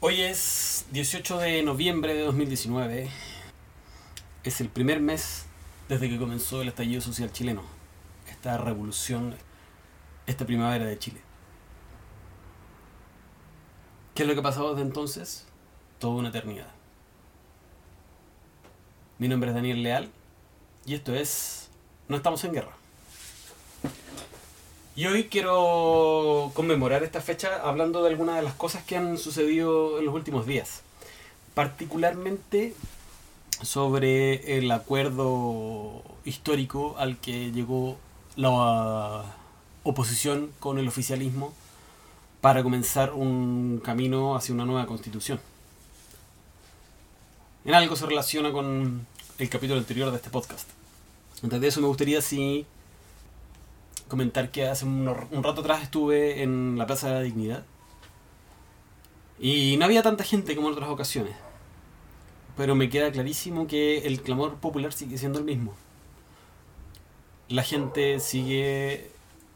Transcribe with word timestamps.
Hoy 0.00 0.20
es 0.20 0.86
18 0.92 1.38
de 1.38 1.60
noviembre 1.64 2.14
de 2.14 2.22
2019. 2.22 3.10
Es 4.44 4.60
el 4.60 4.68
primer 4.68 5.00
mes 5.00 5.46
desde 5.88 6.08
que 6.08 6.20
comenzó 6.20 6.62
el 6.62 6.68
estallido 6.68 7.00
social 7.00 7.32
chileno. 7.32 7.64
Esta 8.30 8.58
revolución, 8.58 9.34
esta 10.28 10.46
primavera 10.46 10.84
de 10.84 11.00
Chile. 11.00 11.20
¿Qué 14.14 14.22
es 14.22 14.28
lo 14.28 14.34
que 14.34 14.40
ha 14.40 14.44
pasado 14.44 14.70
desde 14.70 14.86
entonces? 14.86 15.48
Toda 15.98 16.14
una 16.14 16.28
eternidad. 16.28 16.70
Mi 19.18 19.26
nombre 19.26 19.50
es 19.50 19.56
Daniel 19.56 19.82
Leal 19.82 20.12
y 20.86 20.94
esto 20.94 21.12
es 21.12 21.70
No 22.06 22.14
estamos 22.14 22.44
en 22.44 22.52
guerra. 22.52 22.77
Y 24.98 25.06
hoy 25.06 25.28
quiero 25.28 26.50
conmemorar 26.54 27.04
esta 27.04 27.20
fecha 27.20 27.60
hablando 27.62 28.02
de 28.02 28.10
algunas 28.10 28.34
de 28.34 28.42
las 28.42 28.54
cosas 28.54 28.82
que 28.82 28.96
han 28.96 29.16
sucedido 29.16 30.00
en 30.00 30.06
los 30.06 30.12
últimos 30.12 30.44
días. 30.44 30.82
Particularmente 31.54 32.74
sobre 33.62 34.58
el 34.58 34.68
acuerdo 34.72 36.02
histórico 36.24 36.96
al 36.98 37.16
que 37.18 37.52
llegó 37.52 37.96
la 38.34 39.22
oposición 39.84 40.50
con 40.58 40.80
el 40.80 40.88
oficialismo 40.88 41.54
para 42.40 42.64
comenzar 42.64 43.12
un 43.12 43.80
camino 43.84 44.34
hacia 44.34 44.52
una 44.52 44.64
nueva 44.64 44.86
constitución. 44.86 45.38
En 47.64 47.74
algo 47.74 47.94
se 47.94 48.04
relaciona 48.04 48.50
con 48.50 49.06
el 49.38 49.48
capítulo 49.48 49.78
anterior 49.78 50.10
de 50.10 50.16
este 50.16 50.30
podcast. 50.30 50.68
Antes 51.40 51.60
de 51.60 51.68
eso 51.68 51.80
me 51.80 51.86
gustaría 51.86 52.20
sí 52.20 52.66
comentar 54.08 54.50
que 54.50 54.66
hace 54.66 54.84
un, 54.84 55.06
rato 55.06 55.60
atrás 55.60 55.82
estuve 55.82 56.42
en 56.42 56.76
la 56.78 56.86
Plaza 56.86 57.08
de 57.08 57.14
la 57.14 57.20
Dignidad 57.20 57.64
y 59.38 59.76
no 59.76 59.84
había 59.84 60.02
tanta 60.02 60.24
gente 60.24 60.56
como 60.56 60.68
en 60.68 60.74
otras 60.74 60.90
ocasiones. 60.90 61.34
Pero 62.56 62.74
me 62.74 62.90
queda 62.90 63.12
clarísimo 63.12 63.68
que 63.68 63.98
el 63.98 64.20
clamor 64.20 64.56
popular 64.56 64.92
sigue 64.92 65.16
siendo 65.16 65.38
el 65.38 65.44
mismo. 65.44 65.74
La 67.48 67.62
gente 67.62 68.18
sigue 68.18 69.10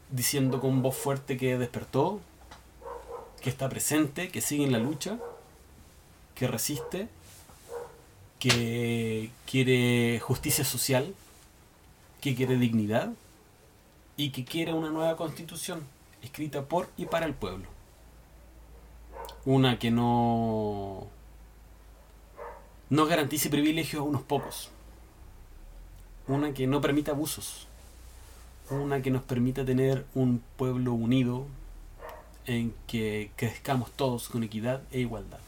diciendo 0.09 0.61
con 0.61 0.81
voz 0.81 0.95
fuerte 0.95 1.35
que 1.35 1.57
despertó, 1.57 2.21
que 3.41 3.49
está 3.49 3.67
presente, 3.67 4.29
que 4.29 4.39
sigue 4.39 4.63
en 4.63 4.71
la 4.71 4.79
lucha, 4.79 5.19
que 6.33 6.47
resiste, 6.47 7.09
que 8.39 9.31
quiere 9.45 10.19
justicia 10.21 10.63
social, 10.63 11.13
que 12.21 12.35
quiere 12.35 12.57
dignidad 12.57 13.11
y 14.17 14.31
que 14.31 14.45
quiere 14.45 14.73
una 14.73 14.89
nueva 14.89 15.15
constitución 15.15 15.83
escrita 16.21 16.63
por 16.65 16.89
y 16.97 17.05
para 17.05 17.25
el 17.25 17.33
pueblo. 17.33 17.65
Una 19.45 19.79
que 19.79 19.91
no 19.91 21.07
no 22.89 23.05
garantice 23.05 23.49
privilegios 23.49 24.01
a 24.01 24.03
unos 24.03 24.21
pocos. 24.21 24.69
Una 26.27 26.53
que 26.53 26.67
no 26.67 26.79
permita 26.79 27.11
abusos. 27.11 27.67
Una 28.69 29.01
que 29.01 29.11
nos 29.11 29.23
permita 29.23 29.65
tener 29.65 30.05
un 30.13 30.43
pueblo 30.57 30.93
unido 30.93 31.45
en 32.45 32.73
que 32.87 33.31
crezcamos 33.35 33.91
todos 33.91 34.29
con 34.29 34.43
equidad 34.43 34.81
e 34.91 34.99
igualdad. 34.99 35.39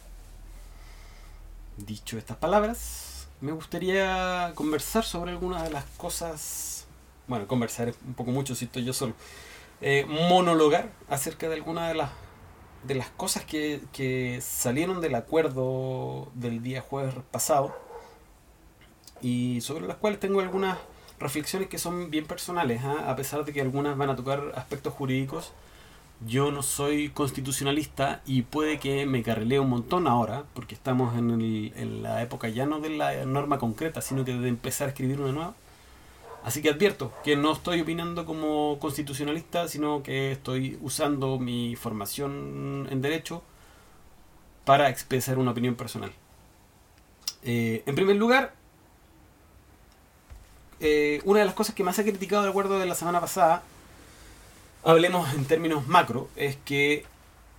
Dicho 1.77 2.17
estas 2.17 2.37
palabras, 2.37 3.27
me 3.41 3.51
gustaría 3.51 4.51
conversar 4.55 5.03
sobre 5.03 5.31
algunas 5.31 5.63
de 5.63 5.69
las 5.69 5.85
cosas, 5.97 6.85
bueno, 7.27 7.47
conversar 7.47 7.89
es 7.89 7.97
un 8.05 8.13
poco 8.13 8.31
mucho 8.31 8.55
si 8.55 8.65
estoy 8.65 8.83
yo 8.83 8.93
solo, 8.93 9.13
eh, 9.81 10.05
monologar 10.07 10.91
acerca 11.09 11.47
de 11.49 11.55
algunas 11.55 11.89
de 11.89 11.95
las, 11.95 12.11
de 12.83 12.95
las 12.95 13.09
cosas 13.09 13.43
que, 13.45 13.81
que 13.91 14.39
salieron 14.41 15.01
del 15.01 15.15
acuerdo 15.15 16.31
del 16.33 16.61
día 16.63 16.81
jueves 16.81 17.15
pasado 17.31 17.75
y 19.21 19.61
sobre 19.61 19.87
las 19.87 19.97
cuales 19.97 20.19
tengo 20.19 20.39
algunas 20.39 20.77
reflexiones 21.19 21.69
que 21.69 21.77
son 21.77 22.09
bien 22.11 22.25
personales, 22.25 22.81
¿ah? 22.83 23.09
a 23.09 23.15
pesar 23.15 23.45
de 23.45 23.53
que 23.53 23.61
algunas 23.61 23.97
van 23.97 24.09
a 24.09 24.15
tocar 24.15 24.51
aspectos 24.55 24.93
jurídicos 24.93 25.53
yo 26.25 26.51
no 26.51 26.63
soy 26.63 27.09
constitucionalista 27.09 28.21
y 28.25 28.43
puede 28.43 28.79
que 28.79 29.05
me 29.05 29.21
carrilee 29.21 29.59
un 29.59 29.69
montón 29.69 30.07
ahora, 30.07 30.45
porque 30.53 30.73
estamos 30.73 31.17
en, 31.17 31.29
el, 31.29 31.73
en, 31.75 32.03
la 32.03 32.21
época 32.21 32.47
ya 32.47 32.65
no 32.65 32.79
de 32.79 32.89
la 32.89 33.25
norma 33.25 33.59
concreta, 33.59 34.01
sino 34.01 34.23
que 34.23 34.33
de 34.33 34.47
empezar 34.47 34.87
a 34.87 34.91
escribir 34.91 35.19
una 35.19 35.33
nueva. 35.33 35.53
Así 36.45 36.61
que 36.61 36.69
advierto 36.69 37.11
que 37.23 37.35
no 37.35 37.53
estoy 37.53 37.81
opinando 37.81 38.23
como 38.23 38.77
constitucionalista, 38.77 39.67
sino 39.67 40.03
que 40.03 40.31
estoy 40.31 40.77
usando 40.79 41.39
mi 41.39 41.75
formación 41.75 42.87
en 42.91 43.01
derecho 43.01 43.41
para 44.63 44.89
expresar 44.89 45.39
una 45.39 45.51
opinión 45.51 45.73
personal. 45.73 46.11
Eh, 47.41 47.81
en 47.87 47.95
primer 47.95 48.17
lugar, 48.17 48.53
eh, 50.81 51.19
una 51.25 51.39
de 51.39 51.45
las 51.45 51.55
cosas 51.55 51.73
que 51.73 51.83
más 51.83 51.97
ha 51.97 52.03
criticado 52.03 52.43
el 52.43 52.49
acuerdo 52.49 52.77
de 52.77 52.85
la 52.85 52.93
semana 52.93 53.19
pasada 53.19 53.63
hablemos 54.83 55.33
en 55.33 55.45
términos 55.45 55.87
macro, 55.87 56.29
es 56.35 56.57
que 56.57 57.05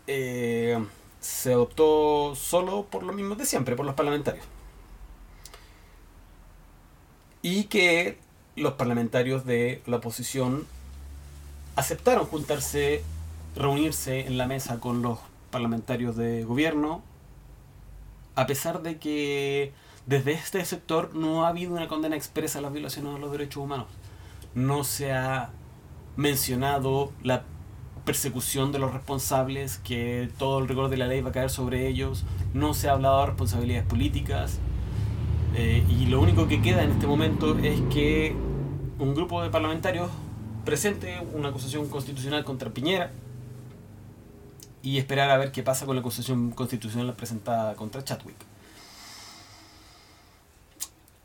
eh, 0.07 0.79
se 1.19 1.53
adoptó 1.53 2.37
solo 2.37 2.85
por 2.85 3.03
lo 3.03 3.13
mismo 3.13 3.35
de 3.35 3.47
siempre, 3.47 3.75
por 3.75 3.85
los 3.85 3.97
parlamentarios. 3.97 4.47
Y 7.43 7.65
que 7.65 8.25
los 8.57 8.75
parlamentarios 8.75 9.45
de 9.45 9.83
la 9.87 9.97
oposición 9.97 10.67
aceptaron 11.77 12.27
juntarse, 12.27 13.05
reunirse 13.55 14.27
en 14.27 14.39
la 14.39 14.47
mesa 14.47 14.81
con 14.81 15.03
los 15.03 15.19
parlamentarios 15.51 16.17
de 16.17 16.45
gobierno, 16.45 17.03
a 18.35 18.47
pesar 18.47 18.83
de 18.83 18.99
que 18.99 19.73
desde 20.07 20.33
este 20.33 20.65
sector 20.65 21.15
no 21.15 21.45
ha 21.45 21.49
habido 21.49 21.75
una 21.75 21.89
condena 21.89 22.17
expresa 22.17 22.59
a 22.59 22.63
las 22.63 22.73
violaciones 22.73 23.15
de 23.15 23.19
los 23.19 23.31
derechos 23.31 23.63
humanos. 23.63 23.87
No 24.55 24.85
se 24.85 25.13
ha 25.13 25.51
mencionado 26.17 27.13
la 27.23 27.45
persecución 28.07 28.73
de 28.73 28.79
los 28.79 28.93
responsables, 28.93 29.79
que 29.79 30.31
todo 30.39 30.61
el 30.61 30.69
rigor 30.69 30.89
de 30.89 30.97
la 30.97 31.07
ley 31.07 31.21
va 31.21 31.31
a 31.31 31.33
caer 31.33 31.51
sobre 31.51 31.89
ellos, 31.89 32.25
no 32.55 32.73
se 32.73 32.89
ha 32.89 32.93
hablado 32.93 33.21
de 33.21 33.27
responsabilidades 33.27 33.87
políticas, 33.87 34.61
eh, 35.57 35.85
y 35.89 36.07
lo 36.07 36.21
único 36.21 36.49
que 36.49 36.61
queda 36.61 36.85
en 36.85 36.93
este 36.93 37.07
momento 37.07 37.59
es 37.59 37.81
que 37.93 38.37
un 38.99 39.15
grupo 39.15 39.43
de 39.43 39.51
parlamentarios 39.51 40.11
presente 40.65 41.21
una 41.33 41.49
acusación 41.49 41.89
constitucional 41.89 42.45
contra 42.45 42.71
Piñera 42.71 43.11
y 44.83 44.99
esperar 44.99 45.31
a 45.31 45.37
ver 45.37 45.53
qué 45.53 45.63
pasa 45.63 45.87
con 45.87 45.97
la 45.97 46.01
acusación 46.01 46.51
constitucional 46.53 47.15
presentada 47.15 47.75
contra 47.75 48.05
Chadwick. 48.05 48.37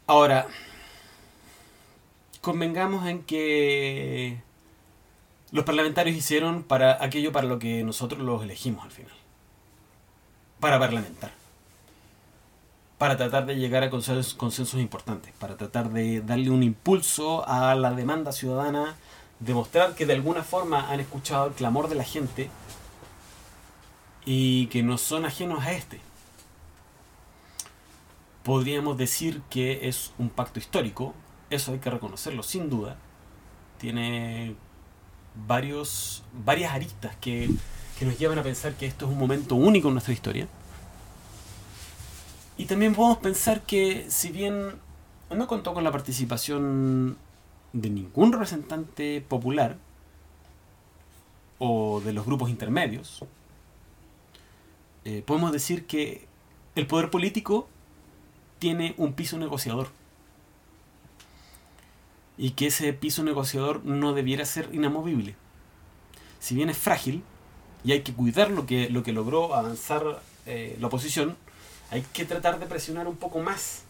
Ahora, 0.07 0.47
convengamos 2.41 3.07
en 3.07 3.23
que 3.23 4.41
los 5.51 5.63
parlamentarios 5.63 6.17
hicieron 6.17 6.63
para 6.63 7.03
aquello 7.03 7.31
para 7.31 7.47
lo 7.47 7.59
que 7.59 7.83
nosotros 7.83 8.21
los 8.21 8.43
elegimos 8.43 8.83
al 8.83 8.91
final. 8.91 9.13
Para 10.59 10.79
parlamentar. 10.79 11.40
Para 13.01 13.17
tratar 13.17 13.47
de 13.47 13.55
llegar 13.55 13.81
a 13.81 13.89
consensos, 13.89 14.75
importantes. 14.75 15.33
Para 15.39 15.57
tratar 15.57 15.89
de 15.89 16.21
darle 16.21 16.51
un 16.51 16.61
impulso 16.61 17.43
a 17.47 17.73
la 17.73 17.93
demanda 17.93 18.31
ciudadana. 18.31 18.95
Demostrar 19.39 19.95
que 19.95 20.05
de 20.05 20.13
alguna 20.13 20.43
forma 20.43 20.87
han 20.91 20.99
escuchado 20.99 21.47
el 21.47 21.53
clamor 21.53 21.89
de 21.89 21.95
la 21.95 22.03
gente. 22.03 22.51
Y 24.23 24.67
que 24.67 24.83
no 24.83 24.99
son 24.99 25.25
ajenos 25.25 25.63
a 25.63 25.71
este. 25.71 25.99
Podríamos 28.43 28.99
decir 28.99 29.41
que 29.49 29.87
es 29.87 30.13
un 30.19 30.29
pacto 30.29 30.59
histórico. 30.59 31.15
Eso 31.49 31.71
hay 31.71 31.79
que 31.79 31.89
reconocerlo 31.89 32.43
sin 32.43 32.69
duda. 32.69 32.97
Tiene 33.79 34.55
varios, 35.47 36.21
varias 36.45 36.71
aristas 36.71 37.15
que, 37.15 37.49
que 37.97 38.05
nos 38.05 38.19
llevan 38.19 38.37
a 38.37 38.43
pensar 38.43 38.75
que 38.75 38.85
esto 38.85 39.05
es 39.05 39.11
un 39.11 39.17
momento 39.17 39.55
único 39.55 39.87
en 39.87 39.95
nuestra 39.95 40.13
historia. 40.13 40.47
Y 42.57 42.65
también 42.65 42.93
podemos 42.93 43.17
pensar 43.19 43.61
que 43.61 44.05
si 44.09 44.29
bien 44.29 44.73
no 45.29 45.47
contó 45.47 45.73
con 45.73 45.83
la 45.83 45.91
participación 45.91 47.17
de 47.73 47.89
ningún 47.89 48.31
representante 48.33 49.21
popular 49.21 49.77
o 51.59 52.01
de 52.01 52.13
los 52.13 52.25
grupos 52.25 52.49
intermedios, 52.49 53.23
eh, 55.05 55.23
podemos 55.25 55.51
decir 55.51 55.85
que 55.85 56.27
el 56.75 56.87
poder 56.87 57.09
político 57.09 57.67
tiene 58.59 58.93
un 58.97 59.13
piso 59.13 59.37
negociador 59.37 59.89
y 62.37 62.51
que 62.51 62.67
ese 62.67 62.93
piso 62.93 63.23
negociador 63.23 63.83
no 63.85 64.13
debiera 64.13 64.45
ser 64.45 64.69
inamovible. 64.73 65.35
Si 66.39 66.55
bien 66.55 66.69
es 66.69 66.77
frágil 66.77 67.23
y 67.83 67.91
hay 67.91 68.01
que 68.01 68.13
cuidar 68.13 68.51
lo 68.51 68.65
que, 68.65 68.89
lo 68.89 69.03
que 69.03 69.13
logró 69.13 69.55
avanzar 69.55 70.21
eh, 70.45 70.77
la 70.79 70.87
oposición, 70.87 71.37
hay 71.91 72.01
que 72.13 72.25
tratar 72.25 72.57
de 72.59 72.65
presionar 72.65 73.07
un 73.07 73.17
poco 73.17 73.39
más 73.39 73.83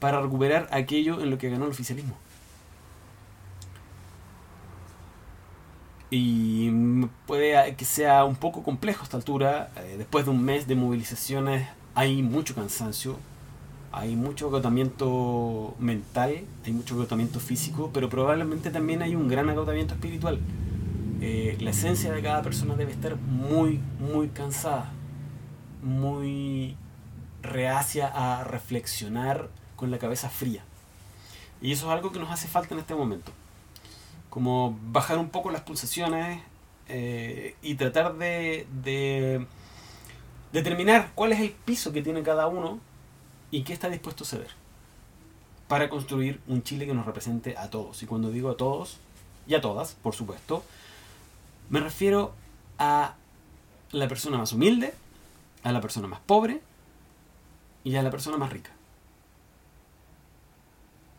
para 0.00 0.20
recuperar 0.20 0.68
aquello 0.72 1.20
en 1.20 1.30
lo 1.30 1.38
que 1.38 1.48
ganó 1.48 1.64
el 1.64 1.70
oficialismo. 1.70 2.14
Y 6.10 6.70
puede 7.26 7.76
que 7.76 7.84
sea 7.84 8.24
un 8.24 8.34
poco 8.34 8.62
complejo 8.62 9.02
a 9.02 9.04
esta 9.04 9.16
altura. 9.16 9.70
Eh, 9.76 9.96
después 9.98 10.24
de 10.24 10.30
un 10.32 10.42
mes 10.42 10.66
de 10.66 10.74
movilizaciones 10.74 11.68
hay 11.94 12.22
mucho 12.22 12.54
cansancio, 12.54 13.16
hay 13.92 14.16
mucho 14.16 14.48
agotamiento 14.48 15.74
mental, 15.78 16.44
hay 16.64 16.72
mucho 16.72 16.94
agotamiento 16.94 17.40
físico, 17.40 17.90
pero 17.92 18.08
probablemente 18.08 18.70
también 18.70 19.02
hay 19.02 19.14
un 19.14 19.28
gran 19.28 19.48
agotamiento 19.48 19.94
espiritual. 19.94 20.40
Eh, 21.20 21.56
la 21.60 21.70
esencia 21.70 22.12
de 22.12 22.22
cada 22.22 22.42
persona 22.42 22.74
debe 22.74 22.92
estar 22.92 23.16
muy, 23.16 23.80
muy 24.00 24.28
cansada, 24.28 24.90
muy 25.82 26.76
reacia 27.42 28.08
a 28.08 28.44
reflexionar 28.44 29.48
con 29.76 29.90
la 29.90 29.98
cabeza 29.98 30.28
fría. 30.28 30.62
Y 31.60 31.72
eso 31.72 31.86
es 31.86 31.92
algo 31.92 32.12
que 32.12 32.18
nos 32.18 32.30
hace 32.30 32.48
falta 32.48 32.74
en 32.74 32.80
este 32.80 32.94
momento. 32.94 33.32
Como 34.30 34.78
bajar 34.82 35.18
un 35.18 35.30
poco 35.30 35.50
las 35.50 35.62
pulsaciones 35.62 36.42
eh, 36.88 37.56
y 37.62 37.74
tratar 37.74 38.16
de, 38.16 38.66
de 38.82 39.46
determinar 40.52 41.12
cuál 41.14 41.32
es 41.32 41.40
el 41.40 41.50
piso 41.50 41.92
que 41.92 42.02
tiene 42.02 42.22
cada 42.22 42.46
uno 42.46 42.78
y 43.50 43.62
qué 43.62 43.72
está 43.72 43.88
dispuesto 43.88 44.24
a 44.24 44.26
ceder 44.26 44.50
para 45.68 45.88
construir 45.88 46.40
un 46.46 46.62
Chile 46.62 46.86
que 46.86 46.94
nos 46.94 47.06
represente 47.06 47.56
a 47.56 47.70
todos. 47.70 48.02
Y 48.02 48.06
cuando 48.06 48.30
digo 48.30 48.50
a 48.50 48.56
todos, 48.56 48.98
y 49.48 49.54
a 49.54 49.60
todas, 49.60 49.94
por 49.94 50.14
supuesto, 50.14 50.62
me 51.70 51.80
refiero 51.80 52.34
a 52.78 53.14
la 53.90 54.06
persona 54.06 54.36
más 54.36 54.52
humilde, 54.52 54.94
a 55.62 55.72
la 55.72 55.80
persona 55.80 56.06
más 56.06 56.20
pobre 56.20 56.60
y 57.84 57.96
a 57.96 58.02
la 58.02 58.10
persona 58.10 58.36
más 58.36 58.52
rica 58.52 58.70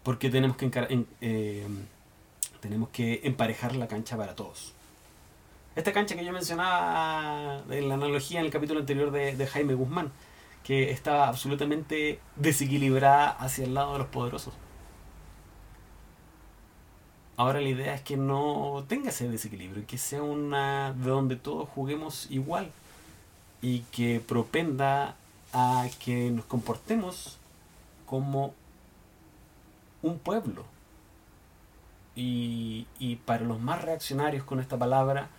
porque 0.09 0.31
tenemos 0.31 0.57
que, 0.57 1.06
eh, 1.21 1.67
tenemos 2.61 2.89
que 2.89 3.21
emparejar 3.23 3.75
la 3.75 3.88
cancha 3.88 4.17
para 4.17 4.35
todos. 4.35 4.73
Esta 5.75 5.94
cancha 5.94 6.15
que 6.15 6.25
yo 6.25 6.33
mencionaba 6.33 7.61
en 7.69 7.88
la 7.88 7.94
analogía 7.94 8.39
en 8.39 8.47
el 8.47 8.51
capítulo 8.51 8.79
anterior 8.79 9.11
de, 9.11 9.47
Jaime 9.47 9.75
Guzmán, 9.75 10.11
que 10.63 10.89
estaba 10.89 11.27
absolutamente 11.27 12.19
desequilibrada 12.35 13.29
hacia 13.29 13.65
el 13.65 13.75
lado 13.75 13.94
de 13.94 14.00
los 14.00 14.07
poderosos. 14.07 14.56
Ahora 17.38 17.61
la 17.61 17.69
idea 17.69 17.94
es 17.94 18.01
que 18.01 18.17
no 18.17 18.85
tenga 18.88 19.09
ese 19.09 19.29
desequilibrio, 19.29 19.85
que 19.85 20.00
sea 20.00 20.23
una 20.23 20.91
de 20.94 21.09
donde 21.09 21.35
todos 21.35 21.69
juguemos 21.69 22.25
igual 22.31 22.71
y 23.61 23.81
que 23.91 24.19
propenda 24.19 25.15
a 25.53 25.87
que 26.03 26.29
nos 26.31 26.45
comportemos 26.45 27.37
como 28.05 28.53
un 30.01 30.19
pueblo. 30.19 30.65
Y, 32.15 32.85
para 33.25 33.45
los 33.45 33.61
más 33.61 33.81
reaccionarios 33.81 34.43
con 34.43 34.59
esta 34.59 34.77
palabra, 34.77 35.29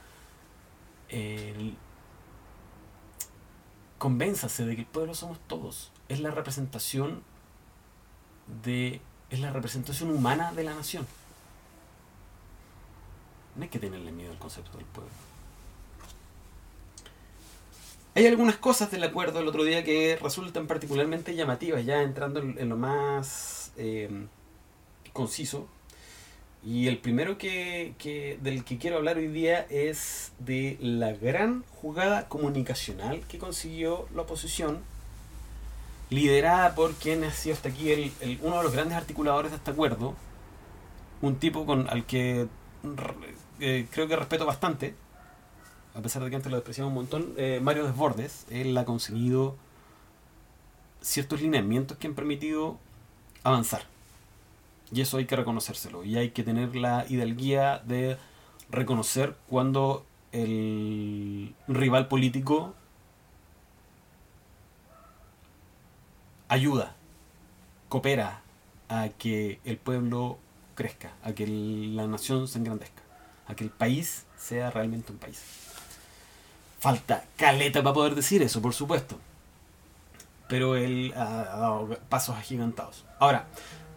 convénzase 3.99 4.65
de 4.65 4.77
que 4.77 4.83
el 4.83 4.87
pueblo 4.87 5.15
somos 5.15 5.39
todos. 5.47 5.93
Es 6.09 6.21
la 6.21 6.31
representación 6.31 7.23
de. 8.65 9.03
es 9.29 9.41
la 9.41 9.53
representación 9.53 10.11
humana 10.11 10.53
de 10.53 10.65
la 10.65 10.75
nación. 10.75 11.07
No 13.57 13.65
hay 13.65 13.69
que 13.69 13.79
tenerle 13.79 14.11
miedo 14.11 14.33
al 14.33 14.39
concepto 14.39 14.79
del 14.79 14.87
pueblo. 14.87 15.30
Hay 18.15 18.27
algunas 18.27 18.57
cosas 18.57 18.91
del 18.91 19.05
acuerdo 19.05 19.39
del 19.39 19.47
otro 19.47 19.63
día 19.63 19.85
que 19.85 20.19
resultan 20.21 20.67
particularmente 20.67 21.37
llamativas, 21.37 21.85
ya 21.85 22.03
entrando 22.03 22.41
en, 22.41 22.69
lo 22.69 22.77
más 22.77 23.73
eh, 23.77 24.27
conciso. 25.13 25.69
Y 26.65 26.89
el 26.89 26.99
primero 26.99 27.39
que, 27.39 27.95
del 28.43 28.65
que 28.65 28.79
quiero 28.79 28.97
hablar 28.97 29.17
hoy 29.17 29.29
día 29.29 29.65
es 29.71 30.33
de 30.41 30.77
la 30.81 31.13
gran 31.13 31.63
jugada 31.77 32.29
comunicacional 32.29 33.21
que 33.29 33.39
consiguió 33.39 34.09
la 34.15 34.23
oposición, 34.23 34.81
liderada 36.11 36.75
por 36.75 36.95
quien 36.95 37.23
ha 37.23 37.31
sido 37.31 37.55
hasta 37.55 37.69
aquí 37.69 37.93
el, 37.93 38.13
uno 38.43 38.59
de 38.59 38.65
los 38.65 38.73
grandes 38.73 38.97
articuladores 38.97 39.53
de 39.53 39.57
este 39.59 39.71
acuerdo, 39.71 40.15
un 41.23 41.37
tipo 41.37 41.65
con 41.65 41.89
al 41.89 42.05
que 42.05 42.49
eh, 43.61 43.87
creo 43.91 44.09
que 44.09 44.17
respeto 44.17 44.45
bastante, 44.45 44.95
a 45.95 46.01
pesar 46.01 46.23
de 46.23 46.31
que 46.31 46.37
antes 46.37 46.51
lo 46.51 46.57
despreciaba 46.57 46.89
un 46.89 46.95
montón, 46.95 47.35
eh, 47.37 47.61
Mario 47.63 47.85
Desbordes, 47.85 48.47
él 48.51 48.77
ha 48.77 48.85
conseguido 48.85 49.57
ciertos 51.01 51.41
lineamientos 51.41 51.99
que 51.99 52.07
han 52.07 52.15
permitido 52.15 52.79
avanzar. 53.43 53.83
Y 54.93 55.01
eso 55.01 55.19
hay 55.19 55.27
que 55.27 55.37
reconocérselo. 55.37 56.05
Y 56.05 56.17
hay 56.17 56.31
que 56.31 56.43
tener 56.43 56.77
la 56.77 57.07
hidalguía 57.09 57.79
de 57.85 58.19
reconocer 58.71 59.37
cuando 59.49 60.05
el 60.33 61.55
rival 61.69 62.09
político 62.09 62.75
ayuda, 66.49 66.95
coopera 67.89 68.43
a 68.89 69.09
que 69.09 69.61
el 69.65 69.77
pueblo 69.77 70.39
crezca, 70.75 71.13
a 71.23 71.33
que 71.33 71.47
la 71.47 72.07
nación 72.07 72.49
se 72.49 72.59
engrandezca, 72.59 73.03
a 73.47 73.55
que 73.55 73.65
el 73.65 73.71
país 73.71 74.27
sea 74.37 74.71
realmente 74.71 75.13
un 75.13 75.19
país. 75.19 75.70
Falta 76.81 77.25
caleta 77.37 77.83
para 77.83 77.93
poder 77.93 78.15
decir 78.15 78.41
eso, 78.41 78.63
por 78.63 78.73
supuesto. 78.73 79.19
Pero 80.49 80.77
él 80.77 81.13
ha 81.15 81.25
dado 81.25 81.99
pasos 82.09 82.37
agigantados. 82.37 83.05
Ahora, 83.19 83.49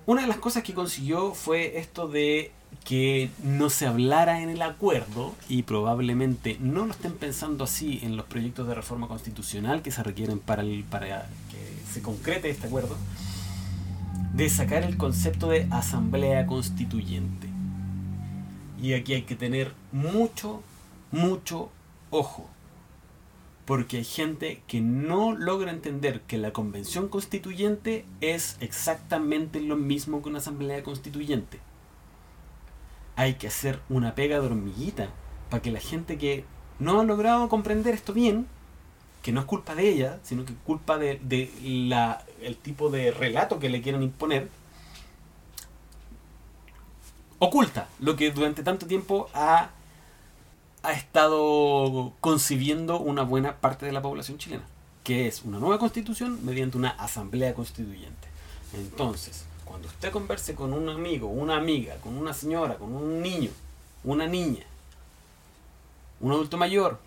una 0.06 0.24
de 0.24 0.28
las 0.28 0.38
cosas 0.38 0.64
que 0.64 0.74
consiguió 0.74 1.34
fue 1.34 1.78
esto 1.80 2.10
de 2.10 2.52
que 2.84 3.32
no 3.42 3.70
se 3.70 3.88
hablara 3.88 4.42
en 4.42 4.50
el 4.50 4.62
acuerdo, 4.62 5.34
y 5.48 5.64
probablemente 5.64 6.58
no 6.60 6.86
lo 6.86 6.92
estén 6.92 7.14
pensando 7.14 7.64
así 7.64 8.02
en 8.04 8.18
los 8.18 8.26
proyectos 8.26 8.68
de 8.68 8.76
reforma 8.76 9.08
constitucional 9.08 9.82
que 9.82 9.92
se 9.92 10.04
requieren 10.04 10.40
para, 10.40 10.64
para 10.90 11.30
que 11.50 11.90
se 11.90 12.02
concrete 12.02 12.50
este 12.50 12.68
acuerdo, 12.68 12.98
de 14.34 14.50
sacar 14.50 14.84
el 14.84 14.98
concepto 14.98 15.48
de 15.48 15.70
asamblea 15.72 16.46
constituyente. 16.48 17.48
Y 18.82 18.94
aquí 18.94 19.14
hay 19.14 19.22
que 19.22 19.38
tener 19.38 19.74
mucho, 19.94 20.62
mucho 21.12 21.70
ojo 22.10 22.50
porque 23.66 23.98
hay 23.98 24.04
gente 24.04 24.62
que 24.68 24.82
no 24.82 25.34
logra 25.34 25.72
entender 25.72 26.22
que 26.22 26.38
la 26.38 26.52
convención 26.52 27.08
constituyente 27.08 28.06
es 28.20 28.58
exactamente 28.60 29.62
lo 29.62 29.78
mismo 29.78 30.22
que 30.22 30.30
una 30.30 30.40
asamblea 30.40 30.84
constituyente. 30.84 31.60
Hay 33.16 33.36
que 33.36 33.48
hacer 33.48 33.80
una 33.90 34.16
pega 34.16 34.40
de 34.40 34.48
hormiguita 34.48 35.10
para 35.50 35.62
que 35.62 35.72
la 35.72 35.80
gente 35.80 36.18
que 36.18 36.44
no 36.80 37.00
ha 37.00 37.04
logrado 37.06 37.48
comprender 37.48 37.94
esto 37.94 38.12
bien, 38.12 38.48
que 39.22 39.32
no 39.32 39.40
es 39.40 39.46
culpa 39.46 39.76
de 39.76 39.88
ella, 39.88 40.20
sino 40.24 40.44
que 40.44 40.52
es 40.54 40.60
culpa 40.66 40.98
de, 40.98 41.22
el 42.42 42.58
tipo 42.58 42.90
de 42.90 43.12
relato 43.12 43.60
que 43.60 43.70
le 43.70 43.82
quieren 43.82 44.04
imponer, 44.04 44.50
oculta 47.40 47.88
lo 48.00 48.16
que 48.18 48.32
durante 48.32 48.64
tanto 48.64 48.88
tiempo 48.88 49.30
ha 49.34 49.70
ha 50.84 50.92
estado 50.92 52.14
concibiendo 52.20 53.00
una 53.00 53.24
buena 53.24 53.56
parte 53.56 53.86
de 53.86 53.94
la 53.94 54.02
población 54.02 54.38
chilena, 54.38 54.64
que 55.04 55.28
es 55.28 55.44
una 55.44 55.58
nueva 55.58 55.80
constitución 55.80 56.44
mediante 56.46 56.78
una 56.78 56.90
asamblea 56.90 57.54
constituyente. 57.54 58.28
Entonces, 58.74 59.46
cuando 59.64 59.88
usted 59.88 60.12
converse 60.12 60.56
con 60.56 60.74
un 60.74 60.90
amigo, 60.90 61.28
una 61.28 61.56
amiga, 61.56 61.96
con 61.98 62.18
una 62.18 62.34
señora, 62.34 62.76
con 62.76 62.94
un 62.94 63.22
niño, 63.22 63.50
una 64.04 64.28
niña, 64.28 64.64
un 66.20 66.34
adulto 66.34 66.58
mayor, 66.58 67.00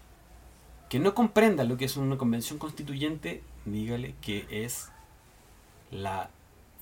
que 0.88 0.99
no 0.99 1.14
comprenda 1.14 1.64
lo 1.64 1.76
que 1.76 1.85
es 1.85 1.97
una 1.99 2.16
convención 2.16 2.59
constituyente, 2.59 3.42
dígale 3.66 4.14
que 4.23 4.47
es 4.50 4.88
la 5.90 6.30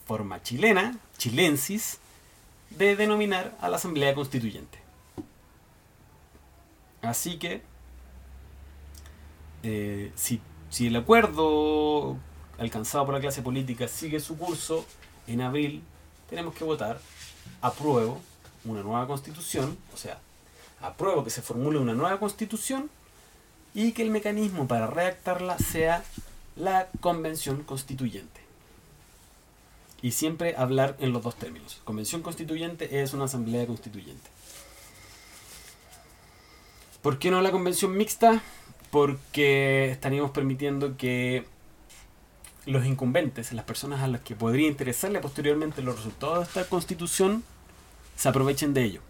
forma 0.06 0.42
chilena, 0.42 0.96
chilensis, 1.18 1.98
de 2.70 2.96
denominar 2.96 3.56
a 3.60 3.68
la 3.68 3.76
Asamblea 3.76 4.14
Constituyente. 4.14 4.83
Así 7.04 7.38
que, 7.38 7.62
eh, 9.62 10.12
si, 10.14 10.40
el 10.80 10.96
acuerdo 10.96 12.16
alcanzado 12.58 13.04
por 13.04 13.14
la 13.14 13.20
clase 13.20 13.42
política 13.42 13.88
sigue 13.88 14.20
su 14.20 14.36
curso, 14.36 14.84
en 15.26 15.40
abril 15.40 15.82
tenemos 16.28 16.54
que 16.54 16.64
votar 16.64 17.00
apruebo 17.60 18.20
una 18.64 18.82
nueva 18.82 19.06
constitución, 19.06 19.76
o 19.92 19.96
sea, 19.96 20.18
apruebo 20.80 21.24
que 21.24 21.30
se 21.30 21.42
formule 21.42 21.78
una 21.78 21.94
nueva 21.94 22.18
constitución 22.18 22.90
y 23.74 23.92
que 23.92 24.02
el 24.02 24.10
mecanismo 24.10 24.66
para 24.66 24.86
redactarla 24.86 25.58
sea 25.58 26.02
la 26.56 26.88
convención 27.00 27.62
constituyente. 27.64 28.40
Y 30.00 30.12
siempre 30.12 30.54
hablar 30.56 30.96
en 31.00 31.12
los 31.12 31.22
dos 31.22 31.36
términos. 31.36 31.80
Convención 31.84 32.22
constituyente 32.22 33.02
es 33.02 33.14
una 33.14 33.24
asamblea 33.24 33.66
constituyente. 33.66 34.33
¿Por 37.04 37.18
qué 37.18 37.30
no 37.30 37.42
la 37.42 37.50
convención 37.50 37.94
mixta? 37.94 38.40
Porque 38.90 39.90
estaríamos 39.90 40.30
permitiendo 40.30 40.96
que 40.96 41.44
los 42.64 42.86
incumbentes, 42.86 43.52
las 43.52 43.66
personas 43.66 44.00
a 44.00 44.08
las 44.08 44.22
que 44.22 44.34
podría 44.34 44.68
interesarle 44.68 45.20
posteriormente 45.20 45.82
los 45.82 45.96
resultados 45.96 46.38
de 46.38 46.44
esta 46.44 46.64
constitución, 46.66 47.44
se 48.16 48.30
aprovechen 48.30 48.72
de 48.72 48.84
ello. 48.84 49.00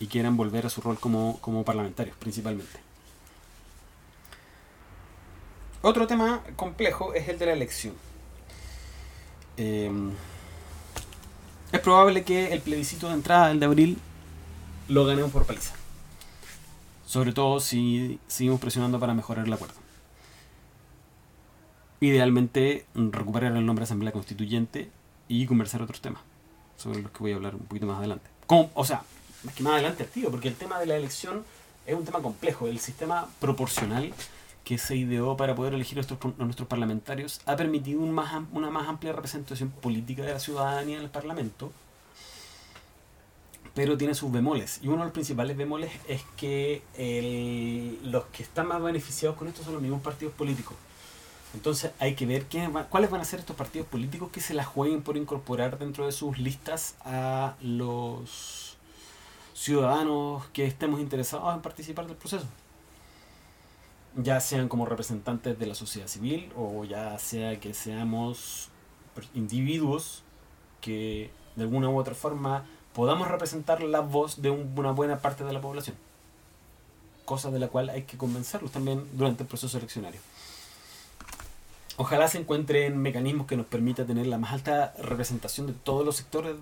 y 0.00 0.08
quieran 0.08 0.36
volver 0.36 0.66
a 0.66 0.68
su 0.68 0.80
rol 0.80 0.98
como, 0.98 1.38
como 1.40 1.64
parlamentarios 1.64 2.16
principalmente. 2.16 2.80
Otro 5.80 6.08
tema 6.08 6.42
complejo 6.56 7.14
es 7.14 7.28
el 7.28 7.38
de 7.38 7.46
la 7.46 7.52
elección. 7.52 7.94
Em, 9.56 10.10
es 11.70 11.78
probable 11.78 12.24
que 12.24 12.52
el 12.52 12.60
plebiscito 12.62 13.06
de 13.06 13.14
entrada, 13.14 13.52
el 13.52 13.60
de 13.60 13.66
abril, 13.66 13.98
lo 14.88 15.04
ganemos 15.04 15.30
por 15.30 15.46
paliza. 15.46 15.81
Sobre 17.12 17.34
todo 17.34 17.60
si 17.60 18.18
seguimos 18.26 18.58
presionando 18.58 18.98
para 18.98 19.12
mejorar 19.12 19.46
el 19.46 19.52
acuerdo. 19.52 19.74
Idealmente, 22.00 22.86
recuperar 22.94 23.54
el 23.54 23.66
nombre 23.66 23.82
de 23.82 23.84
Asamblea 23.84 24.12
Constituyente 24.12 24.90
y 25.28 25.44
conversar 25.44 25.82
otros 25.82 26.00
temas, 26.00 26.22
sobre 26.78 27.02
los 27.02 27.10
que 27.10 27.18
voy 27.18 27.32
a 27.32 27.34
hablar 27.34 27.54
un 27.54 27.66
poquito 27.66 27.84
más 27.84 27.98
adelante. 27.98 28.30
o 28.46 28.84
sea, 28.86 29.02
más 29.60 29.74
adelante, 29.74 30.04
tío, 30.04 30.30
porque 30.30 30.48
el 30.48 30.54
tema 30.54 30.80
de 30.80 30.86
la 30.86 30.96
elección 30.96 31.44
es 31.86 31.94
un 31.94 32.06
tema 32.06 32.20
complejo. 32.22 32.66
El 32.66 32.78
sistema 32.78 33.28
proporcional 33.40 34.14
que 34.64 34.78
se 34.78 34.96
ideó 34.96 35.36
para 35.36 35.54
poder 35.54 35.74
elegir 35.74 35.98
a 35.98 36.06
nuestros, 36.42 36.66
parlamentarios 36.66 37.42
ha 37.44 37.56
permitido 37.56 38.00
una 38.00 38.70
más 38.70 38.88
amplia 38.88 39.12
representación 39.12 39.68
política 39.68 40.22
de 40.22 40.32
la 40.32 40.40
ciudadanía 40.40 40.96
en 40.96 41.02
el 41.02 41.10
Parlamento, 41.10 41.72
pero 43.74 43.96
tiene 43.96 44.14
sus 44.14 44.30
bemoles. 44.30 44.80
Y 44.82 44.88
uno 44.88 44.98
de 44.98 45.04
los 45.04 45.12
principales 45.12 45.56
bemoles 45.56 45.90
es 46.08 46.22
que 46.36 46.82
los 48.04 48.24
que 48.26 48.42
están 48.42 48.68
más 48.68 48.82
beneficiados 48.82 49.36
con 49.36 49.48
esto 49.48 49.62
son 49.62 49.74
los 49.74 49.82
mismos 49.82 50.02
partidos 50.02 50.34
políticos. 50.34 50.76
Entonces 51.54 51.92
hay 51.98 52.14
que 52.14 52.24
ver 52.24 52.46
cuáles 52.88 53.10
van 53.10 53.20
a 53.20 53.24
ser 53.24 53.40
estos 53.40 53.56
partidos 53.56 53.86
políticos 53.86 54.30
que 54.32 54.40
se 54.40 54.54
la 54.54 54.64
jueguen 54.64 55.02
por 55.02 55.16
incorporar 55.16 55.78
dentro 55.78 56.06
de 56.06 56.12
sus 56.12 56.38
listas 56.38 56.94
a 57.04 57.56
los 57.60 58.78
ciudadanos 59.54 60.46
que 60.54 60.66
estemos 60.66 61.00
interesados 61.00 61.54
en 61.54 61.60
participar 61.60 62.06
del 62.06 62.16
proceso 62.16 62.46
ya 64.16 64.40
sean 64.40 64.68
como 64.68 64.86
representantes 64.86 65.58
de 65.58 65.66
la 65.66 65.74
sociedad 65.74 66.06
civil 66.06 66.52
o 66.56 66.84
ya 66.84 67.18
sea 67.18 67.58
que 67.60 67.74
seamos 67.74 68.68
individuos 69.34 70.22
que 70.80 71.30
de 71.56 71.62
alguna 71.62 71.88
u 71.88 71.98
otra 71.98 72.14
forma 72.14 72.64
podamos 72.94 73.28
representar 73.28 73.82
la 73.82 74.00
voz 74.00 74.42
de 74.42 74.50
una 74.50 74.92
buena 74.92 75.18
parte 75.18 75.44
de 75.44 75.52
la 75.52 75.60
población. 75.60 75.96
Cosa 77.24 77.50
de 77.50 77.58
la 77.58 77.68
cual 77.68 77.90
hay 77.90 78.02
que 78.02 78.18
convencerlos 78.18 78.72
también 78.72 79.06
durante 79.12 79.44
el 79.44 79.48
proceso 79.48 79.78
eleccionario. 79.78 80.20
Ojalá 81.96 82.26
se 82.28 82.38
encuentren 82.38 82.96
mecanismos 82.98 83.46
que 83.46 83.56
nos 83.56 83.66
permitan 83.66 84.06
tener 84.06 84.26
la 84.26 84.38
más 84.38 84.52
alta 84.52 84.94
representación 84.98 85.66
de 85.66 85.74
todos 85.74 86.04
los 86.04 86.16
sectores 86.16 86.56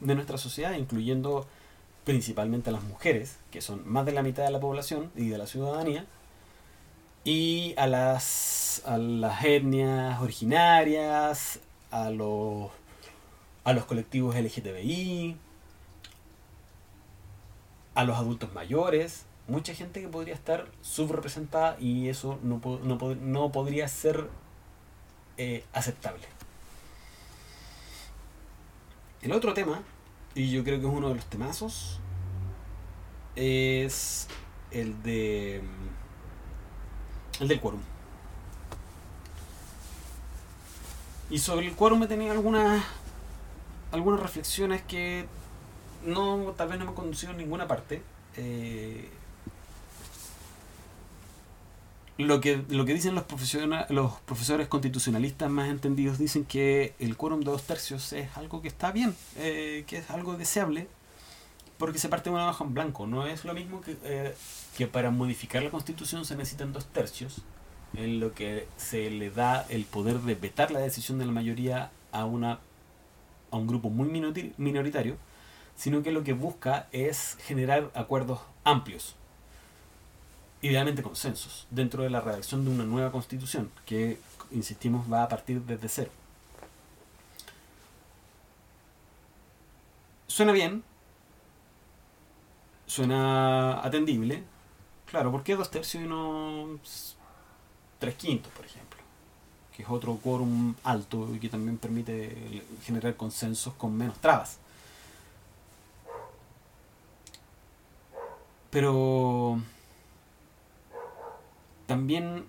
de 0.00 0.14
nuestra 0.14 0.38
sociedad, 0.38 0.72
incluyendo 0.74 1.46
principalmente 2.04 2.70
a 2.70 2.72
las 2.72 2.82
mujeres, 2.82 3.38
que 3.50 3.60
son 3.60 3.88
más 3.88 4.04
de 4.04 4.12
la 4.12 4.22
mitad 4.22 4.44
de 4.44 4.50
la 4.50 4.60
población 4.60 5.10
y 5.16 5.28
de 5.28 5.38
la 5.38 5.46
ciudadanía, 5.46 6.04
y 7.24 7.74
a 7.76 7.86
las, 7.86 8.82
a 8.84 8.98
las 8.98 9.44
etnias 9.44 10.20
originarias, 10.20 11.60
a 11.92 12.10
los, 12.10 12.70
a 13.62 13.72
los 13.72 13.84
colectivos 13.84 14.34
LGTBI, 14.34 15.36
a 17.94 18.04
los 18.04 18.16
adultos 18.16 18.52
mayores, 18.54 19.26
mucha 19.48 19.74
gente 19.74 20.00
que 20.00 20.08
podría 20.08 20.34
estar 20.34 20.66
subrepresentada 20.80 21.76
y 21.78 22.08
eso 22.08 22.38
no, 22.42 22.60
no, 22.82 23.14
no 23.14 23.52
podría 23.52 23.88
ser 23.88 24.28
eh, 25.36 25.64
aceptable. 25.72 26.26
El 29.22 29.32
otro 29.32 29.54
tema, 29.54 29.82
y 30.34 30.50
yo 30.50 30.64
creo 30.64 30.80
que 30.80 30.86
es 30.86 30.92
uno 30.92 31.08
de 31.08 31.14
los 31.16 31.26
temazos, 31.26 32.00
es 33.36 34.28
el 34.70 35.02
de 35.02 35.62
el 37.40 37.48
del 37.48 37.60
quórum. 37.60 37.80
Y 41.30 41.38
sobre 41.38 41.66
el 41.66 41.74
quórum 41.74 42.00
me 42.00 42.06
tenía 42.06 42.32
algunas 42.32 42.84
algunas 43.90 44.20
reflexiones 44.20 44.82
que 44.82 45.26
no 46.04 46.54
tal 46.56 46.68
vez 46.68 46.78
no 46.78 46.86
me 46.86 46.94
conducieron 46.94 47.36
a 47.36 47.38
ninguna 47.38 47.66
parte. 47.66 48.02
Eh, 48.36 49.08
lo 52.18 52.40
que, 52.40 52.62
lo 52.68 52.84
que 52.84 52.94
dicen 52.94 53.14
los, 53.14 53.24
los 53.90 54.12
profesores 54.20 54.68
constitucionalistas 54.68 55.50
más 55.50 55.68
entendidos 55.68 56.18
dicen 56.18 56.44
que 56.44 56.94
el 56.98 57.16
quórum 57.16 57.40
de 57.40 57.50
dos 57.50 57.64
tercios 57.64 58.12
es 58.12 58.36
algo 58.36 58.62
que 58.62 58.68
está 58.68 58.92
bien, 58.92 59.14
eh, 59.36 59.84
que 59.86 59.98
es 59.98 60.10
algo 60.10 60.36
deseable, 60.36 60.88
porque 61.78 61.98
se 61.98 62.08
parte 62.08 62.30
de 62.30 62.36
una 62.36 62.46
baja 62.46 62.64
en 62.64 62.74
blanco. 62.74 63.06
No 63.06 63.26
es 63.26 63.44
lo 63.44 63.54
mismo 63.54 63.80
que, 63.80 63.96
eh, 64.04 64.34
que 64.76 64.86
para 64.86 65.10
modificar 65.10 65.62
la 65.62 65.70
constitución 65.70 66.24
se 66.24 66.36
necesitan 66.36 66.72
dos 66.72 66.86
tercios, 66.86 67.42
en 67.94 68.20
lo 68.20 68.32
que 68.32 68.68
se 68.76 69.10
le 69.10 69.30
da 69.30 69.66
el 69.68 69.84
poder 69.84 70.20
de 70.20 70.34
vetar 70.34 70.70
la 70.70 70.80
decisión 70.80 71.18
de 71.18 71.26
la 71.26 71.32
mayoría 71.32 71.90
a, 72.10 72.24
una, 72.24 72.60
a 73.50 73.56
un 73.56 73.66
grupo 73.66 73.90
muy 73.90 74.08
minoritario, 74.56 75.16
sino 75.82 76.04
que 76.04 76.12
lo 76.12 76.22
que 76.22 76.32
busca 76.32 76.86
es 76.92 77.36
generar 77.40 77.90
acuerdos 77.94 78.38
amplios, 78.62 79.16
idealmente 80.60 81.02
consensos, 81.02 81.66
dentro 81.70 82.04
de 82.04 82.10
la 82.10 82.20
redacción 82.20 82.64
de 82.64 82.70
una 82.70 82.84
nueva 82.84 83.10
constitución, 83.10 83.68
que, 83.84 84.16
insistimos, 84.52 85.12
va 85.12 85.24
a 85.24 85.28
partir 85.28 85.60
desde 85.62 85.88
cero. 85.88 86.10
Suena 90.28 90.52
bien, 90.52 90.84
suena 92.86 93.84
atendible. 93.84 94.44
Claro, 95.06 95.32
¿por 95.32 95.42
qué 95.42 95.56
dos 95.56 95.68
tercios 95.68 96.04
y 96.04 96.06
no 96.06 96.78
tres 97.98 98.14
quintos, 98.14 98.52
por 98.52 98.64
ejemplo? 98.64 99.00
Que 99.76 99.82
es 99.82 99.88
otro 99.88 100.16
quórum 100.22 100.76
alto 100.84 101.28
y 101.34 101.40
que 101.40 101.48
también 101.48 101.76
permite 101.76 102.62
generar 102.84 103.16
consensos 103.16 103.74
con 103.74 103.98
menos 103.98 104.20
trabas. 104.20 104.61
Pero 108.72 109.60
también, 111.86 112.46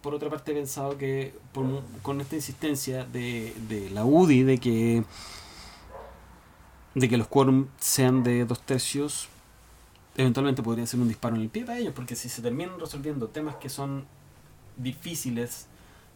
por 0.00 0.14
otra 0.14 0.30
parte, 0.30 0.52
he 0.52 0.54
pensado 0.54 0.96
que 0.96 1.34
con 2.02 2.20
esta 2.22 2.34
insistencia 2.34 3.04
de, 3.04 3.54
de 3.68 3.90
la 3.90 4.04
UDI 4.04 4.42
de 4.44 4.58
que 4.58 5.04
de 6.94 7.08
que 7.08 7.18
los 7.18 7.26
quórum 7.26 7.66
sean 7.78 8.22
de 8.22 8.44
dos 8.46 8.60
tercios, 8.60 9.28
eventualmente 10.16 10.62
podría 10.62 10.86
ser 10.86 11.00
un 11.00 11.08
disparo 11.08 11.36
en 11.36 11.42
el 11.42 11.48
pie 11.50 11.64
para 11.64 11.78
ellos, 11.78 11.92
porque 11.94 12.16
si 12.16 12.28
se 12.28 12.40
terminan 12.40 12.80
resolviendo 12.80 13.28
temas 13.28 13.56
que 13.56 13.68
son 13.68 14.06
difíciles 14.76 15.66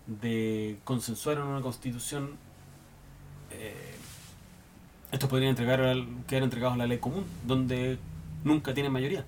de 0.06 0.78
consensuar 0.84 1.38
en 1.38 1.42
una 1.44 1.60
constitución, 1.60 2.36
eh, 3.50 3.96
estos 5.10 5.28
podrían 5.28 5.50
entregar 5.50 5.80
quedar 6.26 6.42
entregados 6.42 6.74
a 6.74 6.78
la 6.78 6.86
ley 6.86 6.98
común, 6.98 7.24
donde 7.46 7.98
nunca 8.48 8.74
tienen 8.74 8.92
mayoría. 8.92 9.24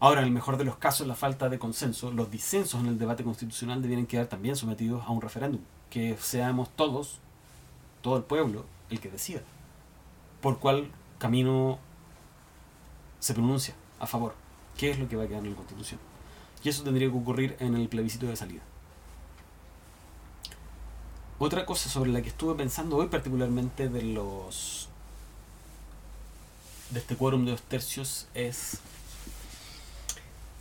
Ahora, 0.00 0.20
en 0.20 0.26
el 0.26 0.32
mejor 0.32 0.56
de 0.56 0.64
los 0.64 0.76
casos, 0.76 1.06
la 1.06 1.14
falta 1.14 1.48
de 1.48 1.58
consenso, 1.58 2.10
los 2.10 2.30
disensos 2.30 2.80
en 2.80 2.86
el 2.86 2.98
debate 2.98 3.24
constitucional 3.24 3.80
debieran 3.80 4.06
quedar 4.06 4.26
también 4.26 4.56
sometidos 4.56 5.04
a 5.04 5.10
un 5.10 5.22
referéndum, 5.22 5.60
que 5.88 6.16
seamos 6.18 6.68
todos, 6.76 7.18
todo 8.02 8.16
el 8.16 8.24
pueblo, 8.24 8.66
el 8.90 9.00
que 9.00 9.10
decida 9.10 9.40
por 10.40 10.58
cuál 10.58 10.90
camino 11.18 11.78
se 13.18 13.34
pronuncia 13.34 13.74
a 13.98 14.06
favor, 14.06 14.34
qué 14.76 14.90
es 14.90 14.98
lo 14.98 15.08
que 15.08 15.16
va 15.16 15.24
a 15.24 15.26
quedar 15.26 15.42
en 15.42 15.50
la 15.50 15.56
Constitución. 15.56 15.98
Y 16.62 16.68
eso 16.68 16.84
tendría 16.84 17.10
que 17.10 17.16
ocurrir 17.16 17.56
en 17.58 17.74
el 17.74 17.88
plebiscito 17.88 18.26
de 18.26 18.36
salida. 18.36 18.62
Otra 21.38 21.66
cosa 21.66 21.88
sobre 21.88 22.10
la 22.10 22.22
que 22.22 22.28
estuve 22.28 22.54
pensando 22.54 22.96
hoy 22.96 23.08
particularmente 23.08 23.88
de 23.88 24.02
los 24.02 24.88
de 26.90 26.98
este 27.00 27.16
quórum 27.16 27.44
de 27.44 27.52
dos 27.52 27.62
tercios 27.62 28.28
es 28.34 28.80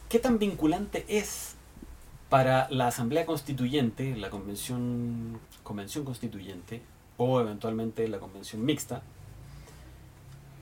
qué 0.09 0.19
tan 0.19 0.39
vinculante 0.39 1.05
es 1.07 1.55
para 2.29 2.67
la 2.69 2.87
Asamblea 2.87 3.25
Constituyente, 3.25 4.15
la 4.15 4.29
Convención, 4.29 5.39
convención 5.63 6.03
Constituyente 6.05 6.81
o 7.17 7.39
eventualmente 7.39 8.07
la 8.07 8.19
Convención 8.19 8.65
Mixta, 8.65 9.01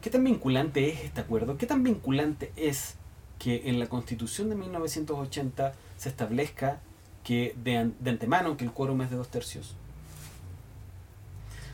¿Qué 0.03 0.10
tan 0.10 0.25
vinculante 0.25 0.89
es 0.89 1.00
este 1.05 1.22
acuerdo? 1.22 1.58
¿Qué 1.58 1.65
tan 1.65 1.82
vinculante 1.82 2.51
es 2.58 2.96
que 3.39 3.70
en 3.70 3.79
la 3.79 3.88
Constitución 3.88 4.50
de 4.50 4.55
1980 4.55 5.72
se 5.96 6.10
establezca 6.10 6.82
que 7.24 7.55
de, 7.63 7.77
antemano 7.77 8.58
que 8.58 8.65
el 8.65 8.74
quórum 8.74 9.01
es 9.01 9.12
de 9.12 9.15
dos 9.15 9.29
tercios? 9.29 9.77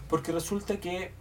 Porque 0.08 0.31
resulta 0.31 0.79
que 0.79 1.12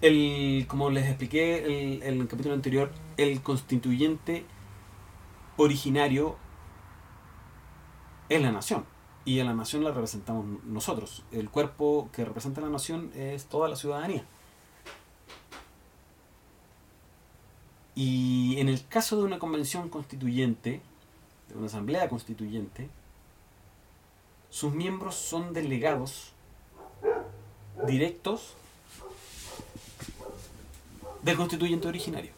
el, 0.00 0.66
como 0.68 0.90
les 0.90 1.06
expliqué 1.06 1.64
en 1.64 2.02
el, 2.02 2.20
el, 2.20 2.28
capítulo 2.28 2.54
anterior, 2.54 2.90
el 3.16 3.42
constituyente 3.42 4.44
originario 5.56 6.36
es 8.28 8.40
la 8.40 8.52
nación. 8.52 8.84
Y 9.24 9.40
a 9.40 9.44
la 9.44 9.54
nación 9.54 9.84
la 9.84 9.90
representamos 9.90 10.46
nosotros. 10.64 11.24
El 11.32 11.50
cuerpo 11.50 12.08
que 12.12 12.24
representa 12.24 12.60
a 12.60 12.64
la 12.64 12.70
nación 12.70 13.10
es 13.14 13.46
toda 13.46 13.68
la 13.68 13.76
ciudadanía. 13.76 14.24
Y 17.94 18.58
en 18.58 18.68
el 18.68 18.86
caso 18.86 19.18
de 19.18 19.24
una 19.24 19.38
convención 19.38 19.88
constituyente, 19.88 20.80
de 21.48 21.56
una 21.56 21.66
asamblea 21.66 22.08
constituyente, 22.08 22.88
sus 24.50 24.72
miembros 24.72 25.16
son 25.16 25.52
delegados 25.52 26.32
directos 27.86 28.54
del 31.22 31.36
constituyente 31.36 31.88
originario. 31.88 32.32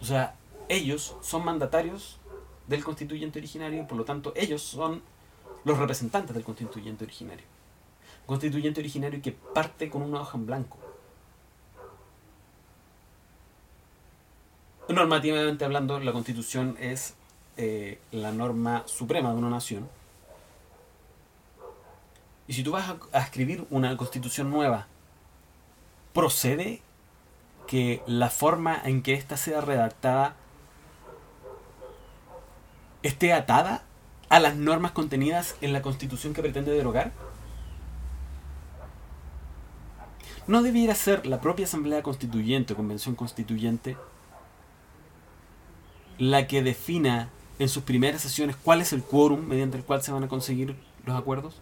O 0.00 0.04
sea, 0.04 0.36
ellos 0.68 1.16
son 1.20 1.44
mandatarios 1.44 2.18
del 2.66 2.84
constituyente 2.84 3.38
originario 3.38 3.82
y 3.82 3.86
por 3.86 3.96
lo 3.96 4.04
tanto 4.04 4.32
ellos 4.36 4.62
son 4.62 5.02
los 5.64 5.78
representantes 5.78 6.34
del 6.34 6.44
constituyente 6.44 7.04
originario. 7.04 7.44
Constituyente 8.26 8.80
originario 8.80 9.22
que 9.22 9.32
parte 9.32 9.88
con 9.88 10.02
una 10.02 10.20
hoja 10.20 10.36
en 10.36 10.46
blanco. 10.46 10.78
Normativamente 14.88 15.64
hablando, 15.64 15.98
la 15.98 16.12
constitución 16.12 16.76
es 16.78 17.14
eh, 17.56 17.98
la 18.12 18.30
norma 18.32 18.84
suprema 18.86 19.32
de 19.32 19.36
una 19.36 19.50
nación. 19.50 19.88
Y 22.46 22.52
si 22.52 22.62
tú 22.62 22.70
vas 22.72 22.88
a, 22.88 22.98
a 23.12 23.22
escribir 23.22 23.66
una 23.70 23.96
constitución 23.96 24.50
nueva, 24.50 24.86
procede 26.12 26.82
que 27.66 28.02
la 28.06 28.30
forma 28.30 28.80
en 28.84 29.02
que 29.02 29.14
ésta 29.14 29.36
sea 29.36 29.60
redactada 29.60 30.36
esté 33.02 33.32
atada 33.32 33.82
a 34.28 34.40
las 34.40 34.56
normas 34.56 34.92
contenidas 34.92 35.56
en 35.60 35.72
la 35.72 35.82
constitución 35.82 36.34
que 36.34 36.42
pretende 36.42 36.72
derogar? 36.72 37.12
¿No 40.46 40.62
debiera 40.62 40.94
ser 40.94 41.26
la 41.26 41.40
propia 41.40 41.66
Asamblea 41.66 42.02
Constituyente 42.02 42.72
o 42.72 42.76
Convención 42.76 43.16
Constituyente 43.16 43.96
la 46.18 46.46
que 46.46 46.62
defina 46.62 47.30
en 47.58 47.68
sus 47.68 47.82
primeras 47.82 48.22
sesiones 48.22 48.56
cuál 48.56 48.80
es 48.80 48.92
el 48.92 49.02
quórum 49.02 49.40
mediante 49.40 49.76
el 49.76 49.84
cual 49.84 50.02
se 50.02 50.12
van 50.12 50.24
a 50.24 50.28
conseguir 50.28 50.76
los 51.04 51.16
acuerdos? 51.16 51.60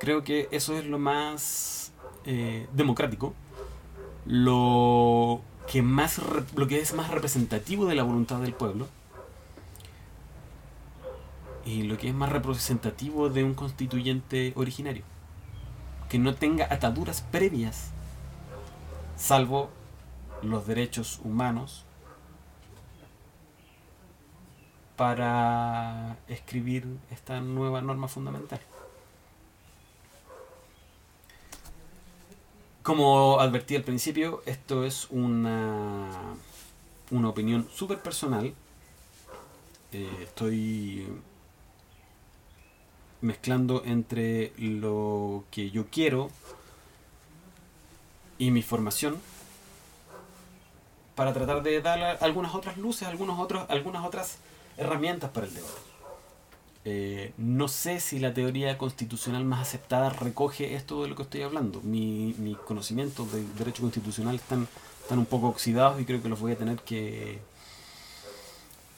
Creo 0.00 0.22
que 0.22 0.48
eso 0.50 0.76
es 0.76 0.86
lo 0.86 0.98
más 0.98 1.92
eh, 2.30 2.68
democrático, 2.74 3.32
lo 4.26 5.40
que, 5.66 5.80
más, 5.80 6.20
lo 6.54 6.68
que 6.68 6.78
es 6.78 6.92
más 6.92 7.10
representativo 7.10 7.86
de 7.86 7.94
la 7.94 8.02
voluntad 8.02 8.38
del 8.40 8.52
pueblo 8.52 8.86
y 11.64 11.84
lo 11.84 11.96
que 11.96 12.08
es 12.08 12.14
más 12.14 12.30
representativo 12.30 13.30
de 13.30 13.44
un 13.44 13.54
constituyente 13.54 14.52
originario, 14.56 15.04
que 16.10 16.18
no 16.18 16.34
tenga 16.34 16.66
ataduras 16.70 17.22
previas, 17.22 17.92
salvo 19.16 19.70
los 20.42 20.66
derechos 20.66 21.22
humanos, 21.24 21.86
para 24.96 26.18
escribir 26.28 26.86
esta 27.10 27.40
nueva 27.40 27.80
norma 27.80 28.06
fundamental. 28.06 28.60
Como 32.88 33.38
advertí 33.38 33.76
al 33.76 33.82
principio, 33.82 34.42
esto 34.46 34.82
es 34.82 35.08
una, 35.10 36.08
una 37.10 37.28
opinión 37.28 37.68
súper 37.70 37.98
personal. 37.98 38.54
Eh, 39.92 40.10
estoy 40.22 41.06
mezclando 43.20 43.82
entre 43.84 44.54
lo 44.56 45.44
que 45.50 45.70
yo 45.70 45.84
quiero 45.90 46.30
y 48.38 48.50
mi 48.52 48.62
formación 48.62 49.20
para 51.14 51.34
tratar 51.34 51.62
de 51.62 51.82
dar 51.82 52.16
algunas 52.22 52.54
otras 52.54 52.78
luces, 52.78 53.06
algunos 53.06 53.38
otros, 53.38 53.66
algunas 53.68 54.02
otras 54.02 54.38
herramientas 54.78 55.28
para 55.28 55.46
el 55.46 55.52
debate. 55.52 55.87
Eh, 56.84 57.32
no 57.36 57.68
sé 57.68 58.00
si 58.00 58.18
la 58.18 58.32
teoría 58.32 58.78
constitucional 58.78 59.44
más 59.44 59.60
aceptada 59.60 60.10
recoge 60.10 60.74
esto 60.74 61.02
de 61.02 61.08
lo 61.08 61.16
que 61.16 61.22
estoy 61.22 61.42
hablando. 61.42 61.80
Mi, 61.82 62.34
mis 62.38 62.56
conocimientos 62.58 63.32
de 63.32 63.42
derecho 63.58 63.82
constitucional 63.82 64.36
están, 64.36 64.68
están 65.02 65.18
un 65.18 65.26
poco 65.26 65.48
oxidados 65.48 66.00
y 66.00 66.04
creo 66.04 66.22
que 66.22 66.28
los 66.28 66.40
voy 66.40 66.52
a 66.52 66.56
tener 66.58 66.78
que, 66.78 67.40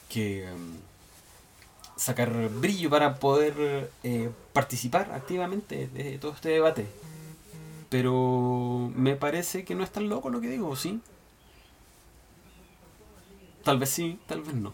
que 0.08 0.48
um, 0.52 0.76
sacar 1.96 2.48
brillo 2.48 2.90
para 2.90 3.16
poder 3.16 3.90
eh, 4.04 4.30
participar 4.52 5.12
activamente 5.12 5.88
de 5.88 6.18
todo 6.18 6.32
este 6.32 6.50
debate. 6.50 6.86
Pero 7.88 8.92
me 8.94 9.16
parece 9.16 9.64
que 9.64 9.74
no 9.74 9.82
es 9.82 9.90
tan 9.90 10.08
loco 10.08 10.30
lo 10.30 10.40
que 10.40 10.48
digo, 10.48 10.76
¿sí? 10.76 11.00
Tal 13.64 13.78
vez 13.78 13.90
sí, 13.90 14.18
tal 14.26 14.42
vez 14.42 14.54
no. 14.54 14.72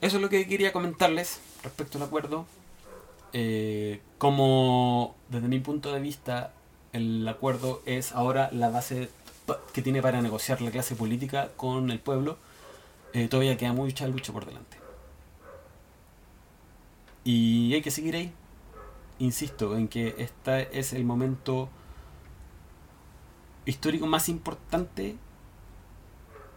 Eso 0.00 0.16
es 0.16 0.22
lo 0.22 0.28
que 0.30 0.46
quería 0.46 0.72
comentarles 0.72 1.40
respecto 1.62 1.98
al 1.98 2.04
acuerdo. 2.04 2.46
Eh, 3.32 4.00
como 4.18 5.14
desde 5.28 5.46
mi 5.46 5.60
punto 5.60 5.92
de 5.92 6.00
vista 6.00 6.52
el 6.92 7.28
acuerdo 7.28 7.80
es 7.86 8.12
ahora 8.12 8.50
la 8.52 8.70
base 8.70 9.08
que 9.72 9.82
tiene 9.82 10.02
para 10.02 10.20
negociar 10.20 10.60
la 10.60 10.70
clase 10.70 10.96
política 10.96 11.50
con 11.56 11.90
el 11.90 12.00
pueblo, 12.00 12.38
eh, 13.12 13.28
todavía 13.28 13.56
queda 13.56 13.72
mucha 13.72 14.06
lucha 14.06 14.32
por 14.32 14.46
delante. 14.46 14.78
Y 17.24 17.74
hay 17.74 17.82
que 17.82 17.90
seguir 17.90 18.16
ahí. 18.16 18.32
Insisto 19.18 19.76
en 19.76 19.88
que 19.88 20.14
este 20.18 20.78
es 20.78 20.92
el 20.94 21.04
momento 21.04 21.68
histórico 23.66 24.06
más 24.06 24.28
importante 24.30 25.16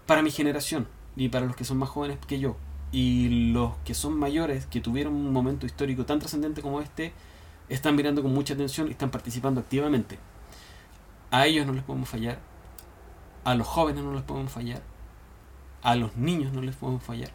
para 0.06 0.21
mi 0.21 0.32
generación 0.32 0.88
y 1.15 1.29
para 1.29 1.45
los 1.45 1.56
que 1.56 1.65
son 1.65 1.77
más 1.77 1.89
jóvenes 1.89 2.17
que 2.25 2.39
yo. 2.39 2.56
Y 2.93 3.51
los 3.51 3.75
que 3.84 3.93
son 3.93 4.17
mayores, 4.17 4.65
que 4.67 4.79
tuvieron 4.79 5.13
un 5.13 5.34
momento 5.34 5.65
histórico 5.65 6.06
tan 6.06 6.19
trascendente 6.19 6.62
como 6.62 6.79
este, 6.79 7.12
están 7.67 7.95
mirando 7.95 8.21
con 8.21 8.34
mucha 8.34 8.53
atención 8.53 8.88
y 8.88 8.91
están 8.91 9.10
participando 9.10 9.60
activamente. 9.60 10.19
A 11.32 11.45
ellos 11.47 11.65
no 11.65 11.73
les 11.73 11.84
podemos 11.84 12.08
fallar, 12.08 12.39
a 13.43 13.56
los 13.56 13.67
jóvenes 13.67 14.03
no 14.03 14.13
les 14.13 14.21
podemos 14.21 14.51
fallar, 14.51 14.82
a 15.82 15.95
los 15.95 16.15
niños 16.15 16.53
no 16.53 16.62
les 16.62 16.75
podemos 16.75 17.03
fallar 17.03 17.32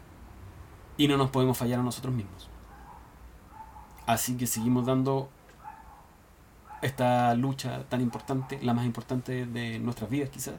y 0.97 1.07
no 1.07 1.17
nos 1.17 1.29
podemos 1.29 1.57
fallar 1.57 1.79
a 1.79 1.83
nosotros 1.83 2.13
mismos. 2.13 2.49
Así 4.05 4.37
que 4.37 4.47
seguimos 4.47 4.85
dando 4.85 5.29
esta 6.81 7.33
lucha 7.35 7.83
tan 7.89 8.01
importante, 8.01 8.59
la 8.61 8.73
más 8.73 8.85
importante 8.85 9.45
de 9.45 9.79
nuestras 9.79 10.09
vidas 10.09 10.29
quizás, 10.29 10.55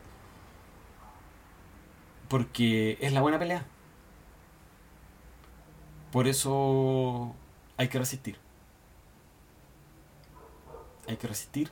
porque 2.28 2.98
es 3.00 3.12
la 3.12 3.22
buena 3.22 3.38
pelea. 3.38 3.64
Por 6.12 6.26
eso 6.26 7.34
hay 7.76 7.88
que 7.88 7.98
resistir. 7.98 8.36
Hay 11.08 11.16
que 11.16 11.26
resistir 11.26 11.70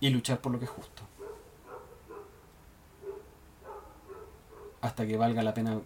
y 0.00 0.10
luchar 0.10 0.40
por 0.40 0.52
lo 0.52 0.58
que 0.58 0.66
es 0.66 0.70
justo. 0.70 1.02
Hasta 4.80 5.06
que 5.06 5.16
valga 5.16 5.42
la 5.42 5.54
pena 5.54 5.80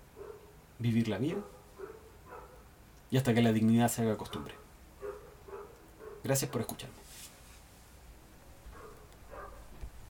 vivir 0.78 1.08
la 1.08 1.18
vida 1.18 1.38
y 3.10 3.16
hasta 3.16 3.32
que 3.32 3.42
la 3.42 3.52
dignidad 3.52 3.88
se 3.88 4.02
haga 4.02 4.16
costumbre. 4.16 4.54
Gracias 6.24 6.50
por 6.50 6.60
escucharme. 6.60 7.07